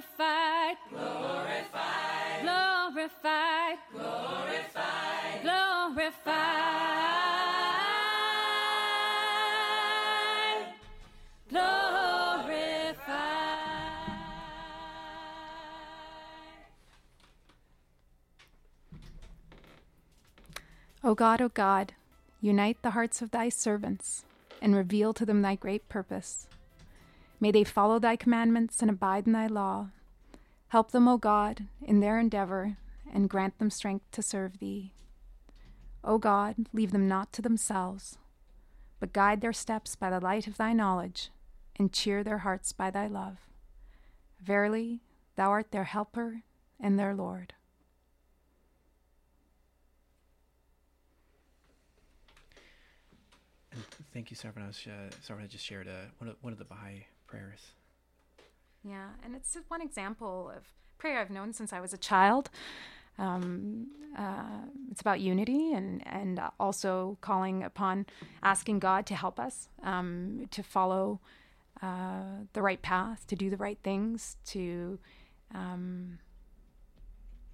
[0.00, 0.76] glorified.
[0.90, 2.42] Glorified.
[2.42, 3.78] Glorified.
[3.92, 5.42] Glorified.
[5.42, 6.22] Glorified.
[11.48, 11.96] Glorified
[21.04, 21.92] O God, O God,
[22.40, 24.24] unite the hearts of thy servants,
[24.60, 26.48] and reveal to them thy great purpose.
[27.38, 29.88] May they follow thy commandments and abide in thy law.
[30.68, 32.78] Help them, O God, in their endeavor,
[33.12, 34.92] and grant them strength to serve thee.
[36.02, 38.18] O God, leave them not to themselves,
[39.00, 41.30] but guide their steps by the light of thy knowledge,
[41.76, 43.38] and cheer their hearts by thy love.
[44.40, 45.00] Verily,
[45.36, 46.42] thou art their helper
[46.80, 47.52] and their Lord.
[54.12, 54.62] Thank you, Sarvan.
[54.62, 57.72] I just shared uh, one, of, one of the Baha'i prayers.
[58.82, 60.64] Yeah, and it's just one example of
[60.98, 62.50] prayer I've known since I was a child.
[63.18, 68.06] Um, uh, it's about unity and and also calling upon
[68.42, 71.20] asking God to help us um, to follow
[71.82, 74.98] uh, the right path, to do the right things, to
[75.54, 76.18] um,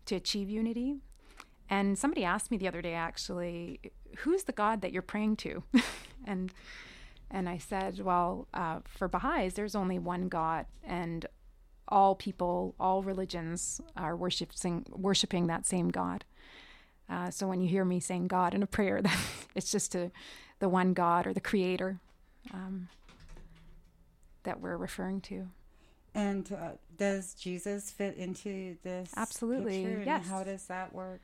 [0.06, 0.96] to achieve unity.
[1.70, 3.80] And somebody asked me the other day, actually,
[4.18, 5.62] who's the God that you're praying to?
[6.26, 6.52] and
[7.33, 11.24] and I said, well, uh, for Baha'is, there's only one God, and
[11.89, 16.24] all people, all religions are worshiping worshiping that same God.
[17.09, 19.18] Uh, so when you hear me saying God in a prayer, that
[19.55, 20.11] it's just to
[20.59, 21.99] the one God or the Creator
[22.53, 22.89] um,
[24.45, 25.49] that we're referring to.
[26.14, 29.11] And uh, does Jesus fit into this?
[29.16, 30.28] Absolutely, picture, and yes.
[30.28, 31.22] How does that work?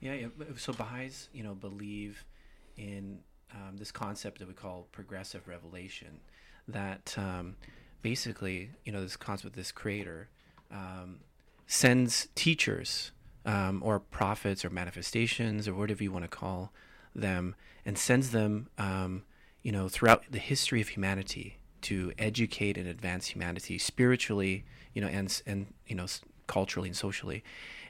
[0.00, 0.28] Yeah, yeah.
[0.56, 2.24] So Baha'is, you know, believe
[2.78, 3.18] in
[3.52, 6.20] um, this concept that we call progressive revelation.
[6.66, 7.56] That um,
[8.02, 10.28] basically, you know, this concept, this creator
[10.70, 11.20] um,
[11.66, 13.12] sends teachers
[13.46, 16.72] um, or prophets or manifestations or whatever you want to call
[17.14, 19.24] them, and sends them, um,
[19.62, 25.08] you know, throughout the history of humanity to educate and advance humanity spiritually, you know,
[25.08, 26.06] and and you know,
[26.46, 27.42] culturally and socially.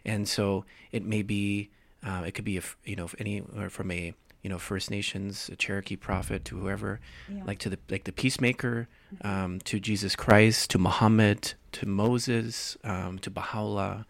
[0.04, 1.70] And so it may be,
[2.06, 4.90] uh, it could be, if you know, if any or from a you know First
[4.90, 7.44] Nations, a Cherokee prophet to whoever, Yeah.
[7.44, 8.88] like to the like the peacemaker,
[9.22, 14.06] um, to Jesus Christ, to Muhammad, to Moses, um, to Baha'u'llah,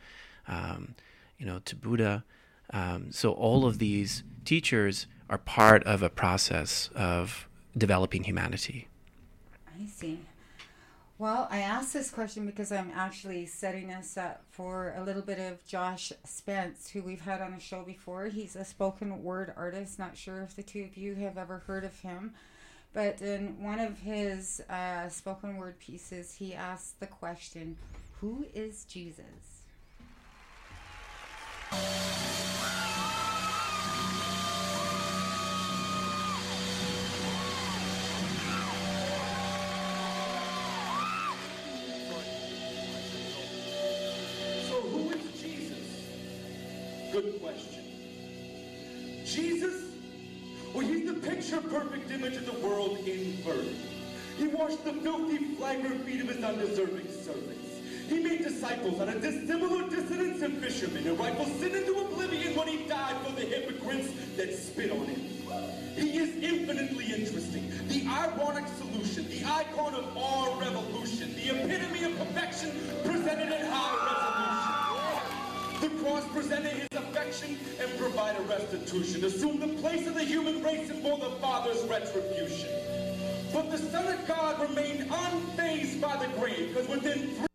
[0.47, 0.95] um,
[1.39, 2.24] you know, to Buddha.
[2.70, 8.89] Um, so all of these teachers are part of a process of developing humanity.
[9.81, 10.20] I see.
[11.20, 15.40] Well, I asked this question because I'm actually setting us up for a little bit
[15.40, 18.26] of Josh Spence, who we've had on the show before.
[18.26, 19.98] He's a spoken word artist.
[19.98, 22.34] Not sure if the two of you have ever heard of him.
[22.92, 27.78] But in one of his uh, spoken word pieces, he asked the question
[28.20, 29.64] Who is Jesus?
[53.09, 57.80] He washed the filthy flagrant feet of his undeserving servants.
[58.09, 62.68] He made disciples out of dissimilar dissidents and fishermen and rifled sin into oblivion when
[62.68, 65.20] he died for the hypocrites that spit on him.
[65.96, 72.16] He is infinitely interesting, the ironic solution, the icon of our revolution, the epitome of
[72.18, 72.70] perfection
[73.04, 75.80] presented in high resolution.
[75.80, 77.59] The cross presented his affection
[78.49, 82.70] restitution, assumed the place of the human race bore the Father's retribution.
[83.53, 87.47] But the Son of God remained unfazed by the grave, because within three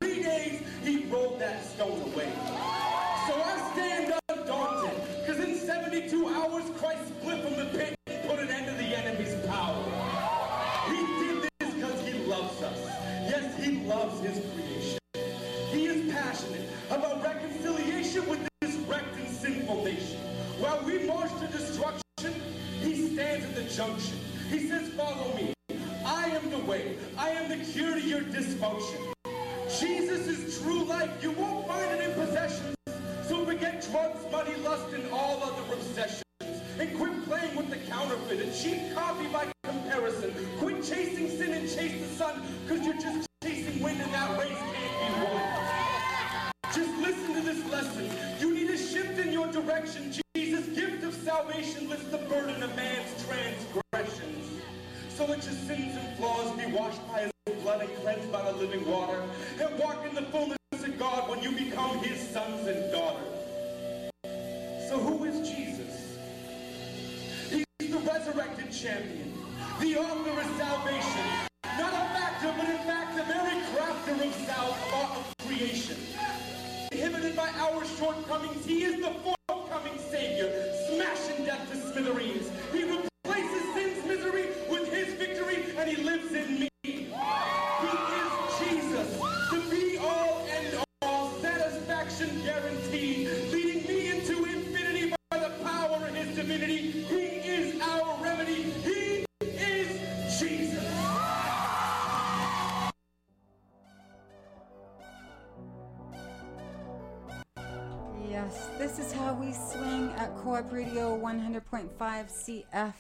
[108.44, 111.88] Yes, this is how we swing at Co-op Radio 100.5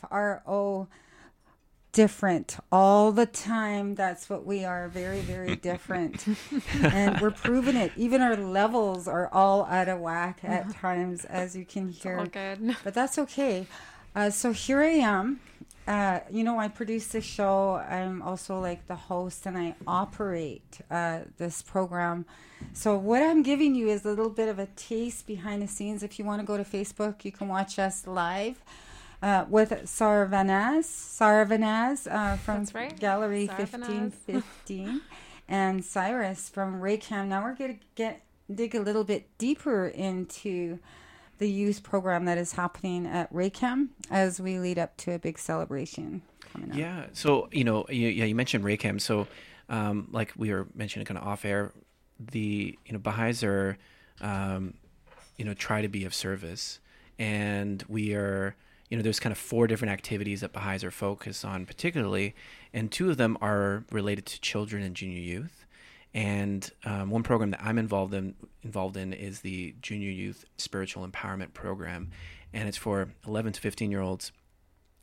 [0.07, 0.87] CFRO.
[1.91, 3.93] Different all the time.
[3.95, 4.87] That's what we are.
[4.87, 6.25] Very, very different.
[6.81, 7.91] and we're proving it.
[7.97, 12.25] Even our levels are all out of whack at times, as you can hear.
[12.85, 13.67] But that's okay.
[14.15, 15.41] Uh, so here I am.
[15.85, 17.75] Uh, you know, I produce this show.
[17.75, 22.25] I'm also like the host and I operate uh, this program.
[22.71, 26.01] So, what I'm giving you is a little bit of a taste behind the scenes.
[26.01, 28.63] If you want to go to Facebook, you can watch us live
[29.21, 32.97] uh, with Sarvanaz, Sarvanaz uh, from right.
[32.97, 34.13] Gallery Sarvanaz.
[34.27, 35.01] 1515
[35.49, 37.27] and Cyrus from Raycam.
[37.27, 38.23] Now we're going to get
[38.53, 40.79] dig a little bit deeper into
[41.43, 45.37] the youth program that is happening at Raycam as we lead up to a big
[45.37, 46.21] celebration
[46.53, 46.77] coming up.
[46.77, 47.07] Yeah.
[47.11, 49.01] So you know, you, yeah, you mentioned Raycam.
[49.01, 49.27] So,
[49.67, 51.73] um, like we were mentioning, kind of off air,
[52.17, 53.77] the you know Baha'is are,
[54.21, 54.75] um,
[55.37, 56.79] you know, try to be of service,
[57.19, 58.55] and we are,
[58.89, 62.35] you know, there's kind of four different activities that Baha'is are focused on, particularly,
[62.73, 65.62] and two of them are related to children and junior youth.
[66.13, 71.07] And um, one program that I'm involved in involved in is the Junior Youth Spiritual
[71.07, 72.11] Empowerment Program,
[72.53, 74.31] and it's for 11 to 15 year olds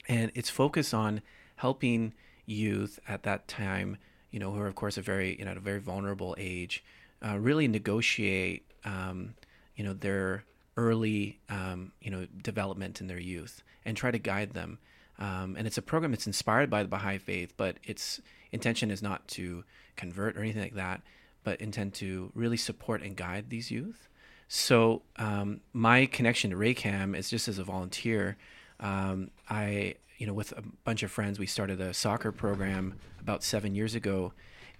[0.08, 1.22] and it's focused on
[1.56, 2.12] helping
[2.46, 3.96] youth at that time,
[4.30, 6.82] you know, who are of course a very, you know, at a very vulnerable age,
[7.24, 9.34] uh, really negotiate, um,
[9.76, 10.44] you know, their
[10.76, 14.78] early, um, you know, development in their youth and try to guide them.
[15.18, 18.20] Um, and it's a program that's inspired by the Baha'i faith, but its
[18.52, 19.64] intention is not to
[20.00, 21.02] convert or anything like that,
[21.44, 24.08] but intend to really support and guide these youth.
[24.48, 28.36] So um, my connection to Raycam is just as a volunteer.
[28.80, 33.44] Um, I, you know, with a bunch of friends, we started a soccer program about
[33.44, 34.32] seven years ago,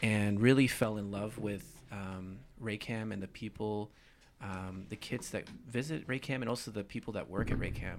[0.03, 3.91] and really fell in love with um, Raycam and the people,
[4.43, 7.99] um, the kids that visit Raycam, and also the people that work at Raycam.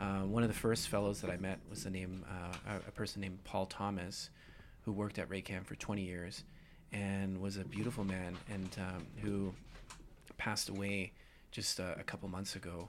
[0.00, 2.92] Uh, one of the first fellows that I met was the name uh, a, a
[2.92, 4.30] person named Paul Thomas,
[4.84, 6.44] who worked at Raycam for 20 years,
[6.92, 9.52] and was a beautiful man, and um, who
[10.36, 11.12] passed away
[11.50, 12.88] just uh, a couple months ago,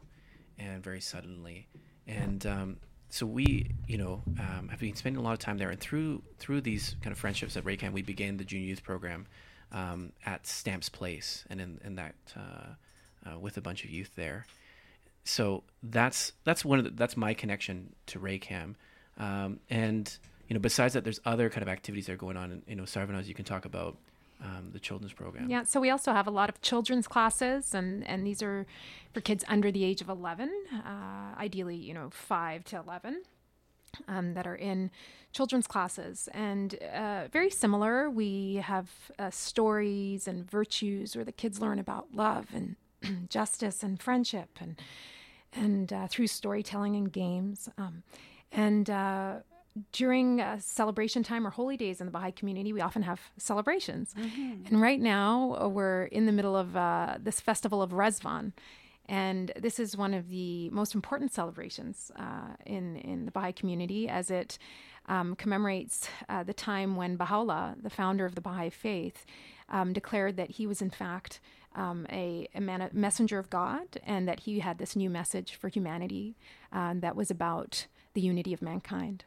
[0.57, 1.67] and very suddenly.
[2.07, 2.77] And um,
[3.09, 5.69] so we, you know, um, have been spending a lot of time there.
[5.69, 9.27] And through through these kind of friendships at Raycam, we began the junior youth program
[9.71, 14.11] um, at Stamps Place, and in, in that uh, uh, with a bunch of youth
[14.15, 14.45] there.
[15.25, 18.75] So that's that's one of the, that's my connection to Raycam.
[19.17, 20.17] Um, and
[20.53, 22.51] you know, besides that, there's other kind of activities that are going on.
[22.51, 23.97] And, you know, Sarvanaz, you can talk about
[24.39, 25.49] um, the children's program.
[25.49, 28.67] Yeah, so we also have a lot of children's classes, and, and these are
[29.15, 33.23] for kids under the age of 11, uh, ideally, you know, 5 to 11,
[34.07, 34.91] um, that are in
[35.31, 36.29] children's classes.
[36.35, 42.13] And uh, very similar, we have uh, stories and virtues where the kids learn about
[42.13, 42.75] love and
[43.27, 44.79] justice and friendship and,
[45.51, 47.69] and uh, through storytelling and games.
[47.75, 48.03] Um,
[48.51, 49.37] and uh,
[49.91, 54.13] during uh, celebration time or holy days in the Baha'i community, we often have celebrations.
[54.69, 58.53] And right now, uh, we're in the middle of uh, this festival of Rezvan.
[59.09, 64.07] And this is one of the most important celebrations uh, in, in the Baha'i community
[64.07, 64.57] as it
[65.07, 69.25] um, commemorates uh, the time when Baha'u'llah, the founder of the Baha'i faith,
[69.69, 71.41] um, declared that he was, in fact,
[71.75, 75.67] um, a, a man- messenger of God and that he had this new message for
[75.67, 76.37] humanity
[76.71, 79.25] um, that was about the unity of mankind.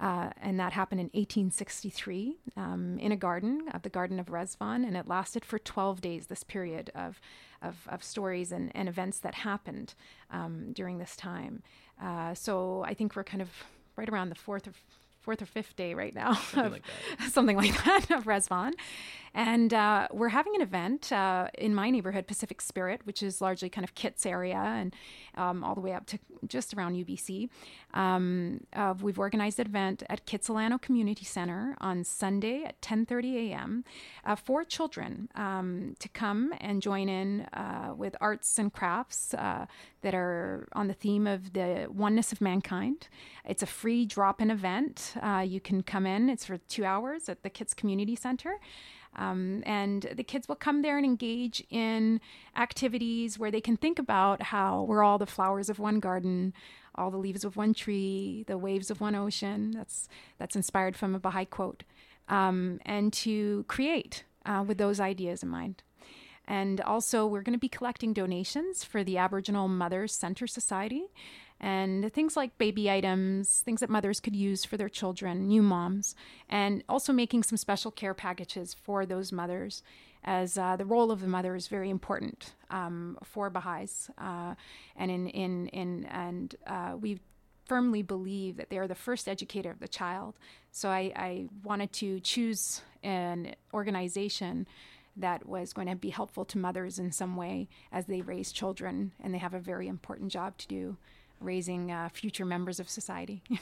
[0.00, 4.84] Uh, and that happened in 1863 um, in a garden, of the Garden of Rezvan,
[4.84, 7.20] and it lasted for 12 days, this period of,
[7.62, 9.94] of, of stories and, and events that happened
[10.30, 11.62] um, during this time.
[12.02, 13.50] Uh, so I think we're kind of
[13.96, 14.72] right around the fourth or
[15.22, 16.82] fourth or fifth day right now Something of like
[17.18, 17.32] that.
[17.32, 18.72] something like that of Rezvan.
[19.34, 23.70] And uh, we're having an event uh, in my neighborhood, Pacific Spirit, which is largely
[23.70, 24.94] kind of Kits area and
[25.36, 27.48] um, all the way up to just around UBC.
[27.94, 33.84] Um, uh, we've organized an event at Kitsilano Community Center on Sunday at 10:30 a.m.
[34.24, 39.66] Uh, for children um, to come and join in uh, with arts and crafts uh,
[40.02, 43.08] that are on the theme of the oneness of mankind.
[43.44, 45.14] It's a free drop-in event.
[45.20, 46.28] Uh, you can come in.
[46.28, 48.58] It's for two hours at the Kits Community Center.
[49.14, 52.20] Um, and the kids will come there and engage in
[52.56, 56.54] activities where they can think about how we're all the flowers of one garden,
[56.94, 59.70] all the leaves of one tree, the waves of one ocean.
[59.72, 61.84] That's that's inspired from a Baha'i quote,
[62.28, 65.82] um, and to create uh, with those ideas in mind.
[66.46, 71.04] And also, we're going to be collecting donations for the Aboriginal Mothers Center Society
[71.62, 76.16] and things like baby items, things that mothers could use for their children, new moms,
[76.48, 79.82] and also making some special care packages for those mothers,
[80.24, 84.54] as uh, the role of the mother is very important um, for Baha'is, uh,
[84.96, 87.20] and in in in and uh, we
[87.64, 90.38] firmly believe that they are the first educator of the child.
[90.72, 94.66] So I, I wanted to choose an organization
[95.16, 99.12] that was going to be helpful to mothers in some way as they raise children,
[99.22, 100.96] and they have a very important job to do,
[101.40, 103.42] raising uh, future members of society.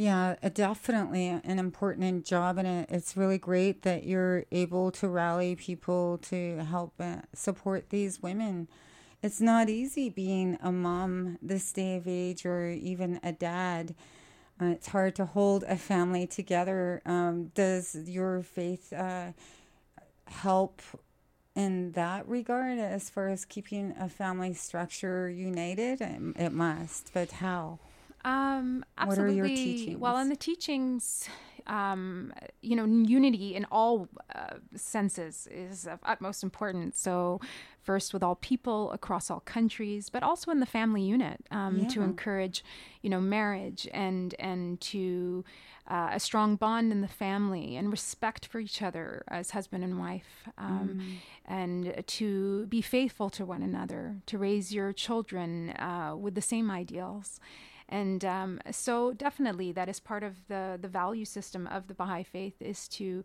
[0.00, 5.56] Yeah, definitely an important job, and it, it's really great that you're able to rally
[5.56, 8.68] people to help uh, support these women.
[9.24, 13.96] It's not easy being a mom this day of age, or even a dad.
[14.62, 17.02] Uh, it's hard to hold a family together.
[17.04, 19.32] Um, does your faith uh,
[20.30, 20.82] help
[21.54, 26.00] in that regard as far as keeping a family structure united?
[26.00, 27.78] It, it must, but how?
[28.24, 29.96] Um, What are your absolutely.
[29.96, 31.28] Well, in the teachings,
[31.66, 37.00] um, you know, unity in all uh, senses is of utmost importance.
[37.00, 37.40] So,
[37.88, 42.02] first with all people across all countries, but also in the family unit um, to
[42.02, 42.62] encourage,
[43.00, 45.42] you know, marriage and and to
[45.94, 49.98] uh, a strong bond in the family and respect for each other as husband and
[49.98, 56.34] wife, um, and to be faithful to one another, to raise your children uh, with
[56.34, 57.40] the same ideals.
[57.88, 62.22] And um, so, definitely, that is part of the, the value system of the Baha'i
[62.22, 63.24] faith is to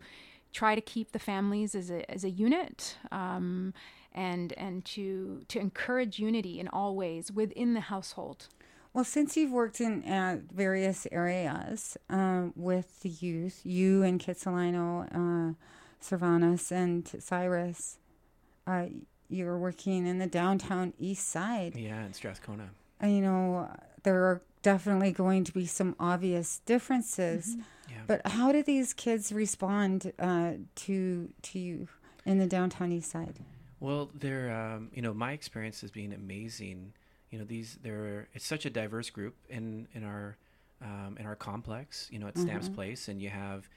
[0.54, 3.74] try to keep the families as a, as a unit um,
[4.14, 8.48] and, and to, to encourage unity in all ways within the household.
[8.92, 15.08] Well, since you've worked in uh, various areas um, with the youth, you and Kitsilano,
[15.10, 15.54] uh,
[16.00, 17.98] Sarvanaz, and Cyrus,
[18.66, 18.86] uh,
[19.28, 21.74] you're working in the downtown east side.
[21.76, 22.70] Yeah, in Strathcona.
[23.00, 23.68] And, you know,
[24.04, 27.56] there are definitely going to be some obvious differences.
[27.90, 27.96] Yeah.
[28.06, 31.88] But how do these kids respond uh, to to you
[32.24, 33.40] in the downtown east side?
[33.84, 36.94] Well, they're um, you know my experience has been amazing.
[37.30, 40.38] You know these they're it's such a diverse group in in our
[40.82, 42.08] um, in our complex.
[42.10, 42.74] You know at Stamps Mhm.
[42.74, 43.68] Place, and you have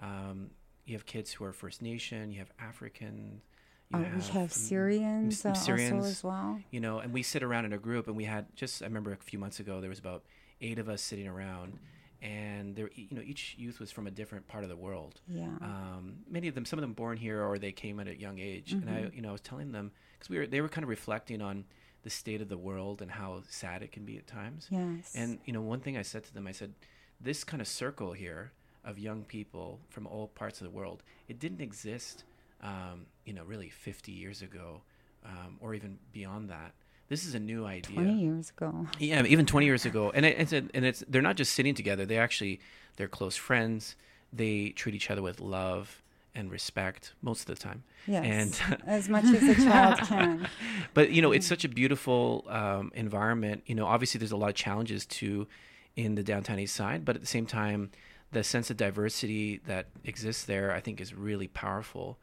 [0.00, 0.50] um,
[0.84, 2.30] you have kids who are First Nation.
[2.30, 3.42] You have African.
[3.90, 6.60] You Uh, we have um, Syrians, also as well.
[6.70, 9.12] You know, and we sit around in a group, and we had just I remember
[9.12, 10.22] a few months ago there was about
[10.60, 11.78] eight of us sitting around,
[12.26, 15.20] and there you know each youth was from a different part of the world.
[15.28, 15.44] Yeah.
[15.60, 18.38] Um, many of them, some of them born here or they came at a young
[18.38, 19.14] age, and I Mhm.
[19.16, 21.64] you know I was telling them because we were they were kind of reflecting on
[22.02, 24.68] the state of the world and how sad it can be at times.
[24.70, 25.14] Yes.
[25.14, 26.72] And you know one thing I said to them, I said,
[27.20, 28.52] this kind of circle here
[28.84, 32.24] of young people from all parts of the world, it didn't exist
[32.62, 34.80] um, you know, really 50 years ago,
[35.24, 36.72] um, or even beyond that.
[37.08, 37.94] This is a new idea.
[37.94, 38.86] 20 years ago.
[38.98, 40.10] Yeah, even 20 years ago.
[40.14, 42.04] And it, it's a, and it's they're not just sitting together.
[42.04, 42.60] They actually
[42.96, 43.96] they're close friends.
[44.32, 46.02] They treat each other with love
[46.34, 47.82] and respect most of the time.
[48.06, 50.48] Yes, And as much as a child can.
[50.94, 53.62] but you know, it's such a beautiful um, environment.
[53.66, 55.46] You know, obviously there's a lot of challenges too
[55.94, 57.90] in the downtown east side, but at the same time,
[58.32, 62.18] the sense of diversity that exists there, I think, is really powerful.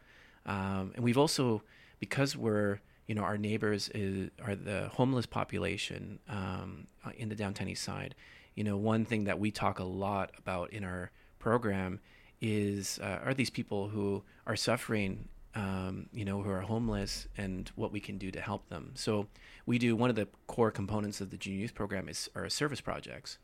[0.46, 1.64] Um, and we've also,
[2.00, 7.36] because we're you know, our neighbors is, are the homeless population um, uh, in the
[7.36, 8.16] downtown east side.
[8.56, 12.00] You know, one thing that we talk a lot about in our program
[12.40, 17.72] is uh, are these people who are suffering, um, you know, who are homeless, and
[17.76, 18.92] what we can do to help them.
[18.96, 19.28] So
[19.66, 22.82] we do one of the core components of the junior youth program is our service
[22.82, 23.38] projects.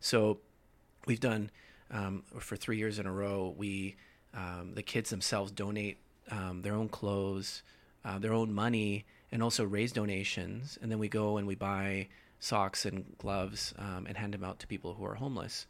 [0.00, 0.38] So
[1.06, 1.50] we've done
[1.90, 3.54] um, for three years in a row.
[3.56, 3.96] We
[4.34, 5.98] um, the kids themselves donate
[6.30, 7.62] um, their own clothes
[8.06, 10.78] uh, their own money and also raise donations.
[10.80, 14.58] And then we go and we buy socks and gloves um, and hand them out
[14.60, 15.66] to people who are homeless.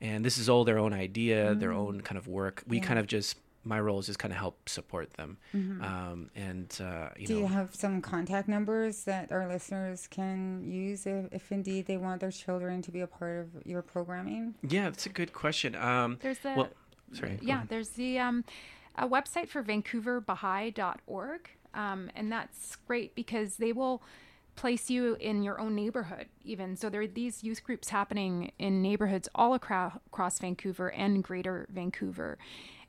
[0.00, 2.62] And this is all their own idea, their own kind of work.
[2.66, 2.84] We Yeah.
[2.84, 5.38] kind of just, my role is just kind of help support them.
[5.54, 10.62] Um, and, uh, you Do know, you have some contact numbers that our listeners can
[10.64, 14.54] use if, if indeed they want their children to be a part of your programming?
[14.62, 15.74] yeah, that's a good question.
[15.74, 16.68] Um, There's the well,
[17.12, 17.38] sorry.
[17.42, 18.44] yeah, there's the um,
[18.96, 24.02] a website for VancouverBaha'i.org, um, and that's great because they will
[24.56, 26.76] place you in your own neighborhood even.
[26.76, 32.38] So there are these youth groups happening in neighborhoods all across, vancouver and greater vancouver.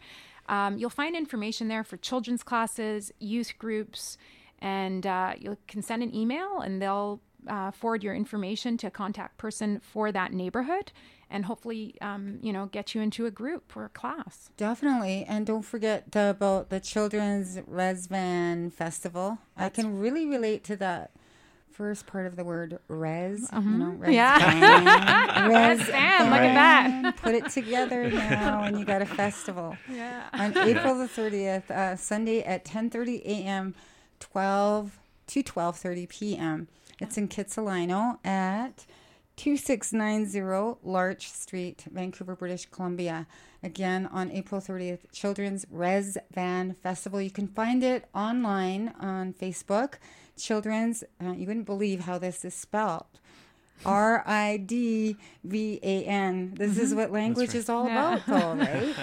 [0.50, 4.18] um, you'll find information there for children's classes youth groups
[4.60, 8.92] and uh, you can send an email and they'll uh, forward your information to a
[8.92, 10.92] contact person for that neighborhood
[11.30, 15.26] and hopefully um, you know get you into a group or a class Definitely.
[15.28, 19.38] And don't forget the, about the Children's Resvan Festival.
[19.58, 21.12] I can really relate to that
[21.72, 23.48] first part of the word res.
[23.54, 24.40] You know, res Yeah.
[24.40, 27.18] van, res Resvan, look at that.
[27.18, 29.78] Put it together now, and you got a festival.
[29.92, 33.76] yeah on April the 30th, uh, Sunday at 10:30 a.m.,
[34.20, 36.68] 12 to 12:30 p.m.
[37.00, 38.86] It's in Kitsilano at
[39.38, 43.28] 2690 Larch Street, Vancouver, British Columbia.
[43.64, 47.22] Again, on April 30th, Children's Res Van Festival.
[47.22, 49.96] You can find it online on Facebook.
[50.38, 53.06] Children's, uh, you wouldn't believe how this is spelled.
[53.86, 56.56] R I D V A N.
[56.58, 58.16] This is what language is all Yeah.
[58.16, 58.96] about, though, right?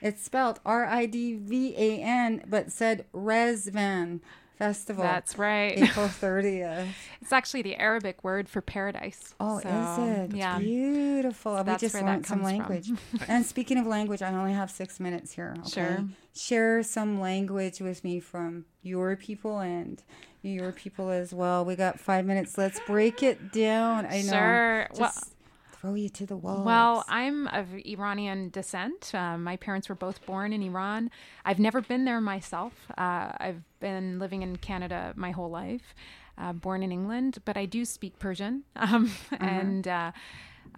[0.00, 4.20] it's spelled R I D V A N, but said Resvan
[4.60, 5.02] Festival.
[5.02, 6.86] that's right April 30th.
[7.22, 10.36] it's actually the arabic word for paradise Oh, So, is it?
[10.36, 11.64] yeah Beautiful.
[11.64, 12.90] we just learned some language.
[13.28, 15.54] and speaking of language, I only have six minutes here.
[15.60, 15.70] Okay?
[15.70, 16.04] Sure.
[16.34, 20.02] Share some language with me from your people and
[20.42, 21.64] your people as well.
[21.64, 22.56] We got five minutes.
[22.58, 24.04] Let's break it down.
[24.06, 24.32] I know.
[24.32, 24.88] Sure.
[24.98, 25.34] Well- Just
[25.80, 26.64] throw you to the wall.
[26.64, 29.14] Well, I'm of Iranian descent.
[29.14, 31.10] Um, my parents were both born in Iran.
[31.44, 32.72] I've never been there myself.
[32.98, 35.94] Uh, I've been living in Canada my whole life,
[36.36, 38.64] uh, born in England, but I do speak Persian.
[38.76, 40.12] Um, And uh,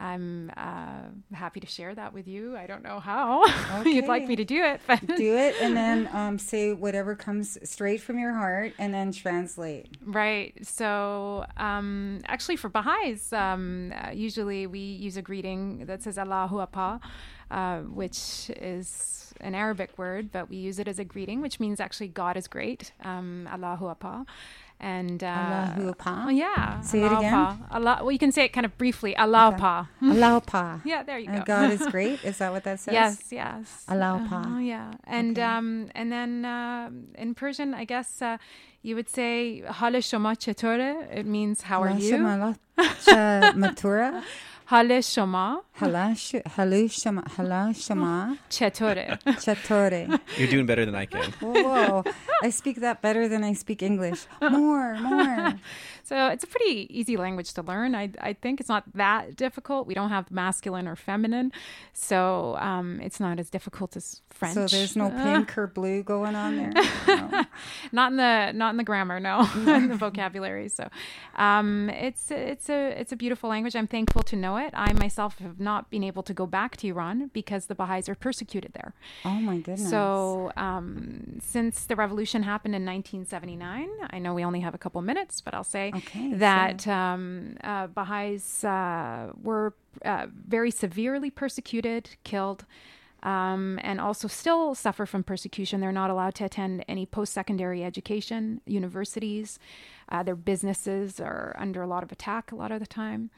[0.03, 2.57] I'm uh, happy to share that with you.
[2.57, 5.76] I don't know how if you'd like me to do it, but do it and
[5.76, 9.96] then um, say whatever comes straight from your heart and then translate.
[10.05, 10.55] Right.
[10.66, 16.57] So, um, actually, for Baha'is, um, uh, usually we use a greeting that says Allahu
[16.57, 17.00] Abha,
[17.53, 21.80] uh, which is an Arabic word, but we use it as a greeting, which means
[21.80, 22.93] actually God is great.
[23.05, 24.26] Um, Allahu Abha.
[24.80, 26.24] And uh, Allahu Abha?
[26.26, 26.80] oh, yeah.
[26.80, 27.34] Say it Allah again.
[27.34, 27.59] Apa.
[27.70, 27.99] Allah.
[28.03, 29.16] Well, you can say it kind of briefly.
[29.16, 29.62] Allah Okay.
[29.62, 29.88] Apa.
[30.03, 30.80] Allah Pa.
[30.84, 31.34] Yeah, there you go.
[31.34, 32.24] And God is great.
[32.24, 32.93] Is that what that says?
[32.95, 33.84] Yes, yes.
[33.88, 34.40] Allah Pa.
[34.40, 35.43] Uh-huh, yeah, and Okay.
[35.47, 38.38] um, and then uh, in Persian, I guess uh,
[38.82, 42.34] you would say "Hal shoma chetore." It means "How are you?" shama
[42.76, 44.22] la- cha matura.
[44.66, 49.18] Hal shoma Hala sh- halu shama hala shama chetore.
[49.41, 50.20] chatore.
[50.37, 51.33] You're doing better than I can.
[51.41, 52.05] Whoa,
[52.43, 54.27] I speak that better than I speak English.
[54.43, 55.55] More, more.
[56.05, 57.95] so it's a pretty easy language to learn.
[57.95, 59.87] I I think it's not that difficult.
[59.87, 61.53] We don't have masculine or feminine,
[61.95, 64.55] so um, it's not as difficult as French.
[64.55, 66.73] So there's no Uh, pink or blue going on there.
[67.09, 67.45] No.
[67.93, 69.49] not in the not in the grammar no
[69.79, 70.85] in the vocabulary so
[71.37, 74.70] um it's it's a it's a beautiful language i'm thankful to know it.
[74.75, 78.14] I myself have not been able to go back to Iran because the Baha'is are
[78.14, 78.93] persecuted there.
[79.25, 79.89] Oh my goodness.
[79.91, 85.01] So, um, since the revolution happened in 1979, I know we only have a couple
[85.03, 92.11] minutes, but I'll say Okay, that um, uh, Baha'is uh, were uh, very severely persecuted,
[92.25, 92.64] killed.
[93.25, 95.81] Um, and also still suffer from persecution.
[95.81, 99.61] They're not allowed to attend any post secondary education, universities.
[100.09, 103.31] Uh, their businesses are under a lot of attack a lot of the time.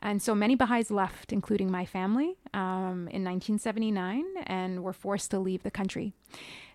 [0.00, 5.38] And so many Baha'is left, including my family, um, in 1979 and were forced to
[5.38, 6.14] leave the country.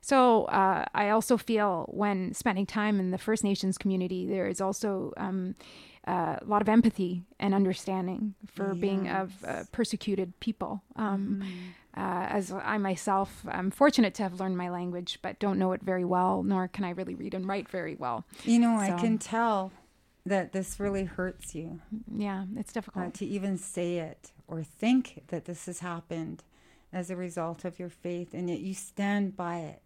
[0.02, 4.62] So uh, I also feel when spending time in the First Nations community, there is
[4.62, 5.56] also um,
[6.08, 10.84] uh, a lot of empathy and understanding for being of uh, persecuted people.
[10.96, 11.44] Um,
[11.98, 15.82] uh, as I myself, I'm fortunate to have learned my language, but don't know it
[15.82, 18.26] very well, nor can I really read and write very well.
[18.44, 19.72] You know, I can tell
[20.26, 21.80] that this really hurts you
[22.14, 23.06] Yeah, it's difficult.
[23.06, 26.44] uh, to even say it or think that this has happened
[26.94, 29.82] as a result of your faith, and yet you stand by it,